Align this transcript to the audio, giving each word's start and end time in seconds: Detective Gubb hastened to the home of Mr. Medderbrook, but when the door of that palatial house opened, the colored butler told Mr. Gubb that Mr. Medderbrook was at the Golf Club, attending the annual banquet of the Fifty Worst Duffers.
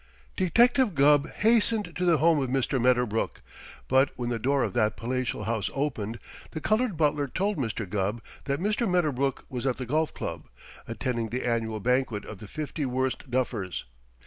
Detective 0.35 0.95
Gubb 0.95 1.29
hastened 1.29 1.95
to 1.95 2.05
the 2.05 2.17
home 2.17 2.41
of 2.41 2.49
Mr. 2.49 2.81
Medderbrook, 2.81 3.39
but 3.87 4.09
when 4.15 4.31
the 4.31 4.39
door 4.39 4.63
of 4.63 4.73
that 4.73 4.97
palatial 4.97 5.43
house 5.43 5.69
opened, 5.75 6.17
the 6.53 6.59
colored 6.59 6.97
butler 6.97 7.27
told 7.27 7.57
Mr. 7.59 7.87
Gubb 7.87 8.19
that 8.45 8.59
Mr. 8.59 8.89
Medderbrook 8.89 9.45
was 9.47 9.67
at 9.67 9.75
the 9.75 9.85
Golf 9.85 10.11
Club, 10.11 10.47
attending 10.87 11.29
the 11.29 11.45
annual 11.45 11.79
banquet 11.79 12.25
of 12.25 12.39
the 12.39 12.47
Fifty 12.47 12.83
Worst 12.83 13.29
Duffers. 13.29 13.85